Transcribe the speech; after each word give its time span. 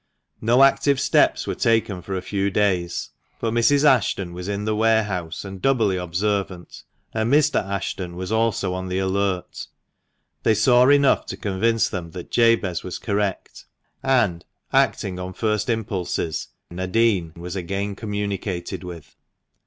No 0.41 0.63
active 0.63 0.99
steps 0.99 1.45
were 1.45 1.53
taken 1.53 2.01
for 2.01 2.15
a 2.15 2.23
few 2.23 2.49
days, 2.49 3.11
but 3.39 3.53
Mrs. 3.53 3.83
Ashton 3.85 4.33
was 4.33 4.47
in 4.47 4.65
the 4.65 4.75
warehouse, 4.75 5.45
and 5.45 5.61
doubly 5.61 5.95
observant; 5.95 6.81
and 7.13 7.31
Mr. 7.31 7.63
Ashton 7.63 8.15
164 8.15 8.15
THE 8.15 8.15
MANCHESTER 8.15 8.15
MAN. 8.15 8.17
was 8.17 8.31
also 8.31 8.73
on 8.73 8.87
the 8.87 8.97
alert 8.97 9.67
They 10.41 10.55
saw 10.55 10.89
enough 10.89 11.27
to 11.27 11.37
convince 11.37 11.87
them 11.87 12.09
that 12.13 12.31
Jabez 12.31 12.81
was 12.83 12.97
correct, 12.97 13.65
and, 14.01 14.43
acting 14.73 15.19
on 15.19 15.33
first 15.33 15.69
impulses, 15.69 16.47
Nadin 16.71 17.33
was 17.37 17.55
again 17.55 17.95
communicated 17.95 18.83
with. 18.83 19.15